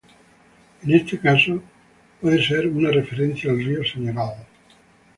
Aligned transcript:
En 0.81 0.93
este 0.95 1.19
caso, 1.19 1.61
puede 2.21 2.41
ser 2.43 2.65
una 2.67 2.89
referencia 2.89 3.51
al 3.51 3.63
río 3.63 3.83
Senegal. 3.83 4.33